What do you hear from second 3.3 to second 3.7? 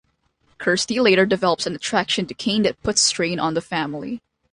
on the